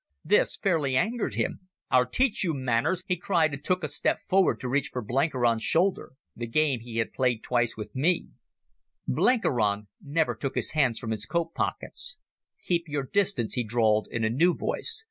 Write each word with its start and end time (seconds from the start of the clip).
This 0.25 0.57
fairly 0.57 0.95
angered 0.97 1.35
him. 1.35 1.59
"I'll 1.91 2.07
teach 2.07 2.43
you 2.43 2.55
manners," 2.55 3.03
he 3.07 3.15
cried, 3.17 3.53
and 3.53 3.63
took 3.63 3.83
a 3.83 3.87
step 3.87 4.17
forward 4.27 4.59
to 4.61 4.67
reach 4.67 4.89
for 4.91 5.03
Blenkiron's 5.03 5.61
shoulder—the 5.61 6.47
game 6.47 6.79
he 6.79 6.97
had 6.97 7.13
twice 7.13 7.43
played 7.47 7.69
with 7.77 7.93
me. 7.95 8.29
Blenkiron 9.07 9.89
never 10.01 10.33
took 10.33 10.55
his 10.55 10.71
hands 10.71 10.97
from 10.97 11.11
his 11.11 11.27
coat 11.27 11.53
pockets. 11.53 12.17
"Keep 12.63 12.87
your 12.87 13.03
distance," 13.03 13.53
he 13.53 13.63
drawled 13.63 14.07
in 14.09 14.23
a 14.23 14.29
new 14.31 14.55
voice. 14.55 14.99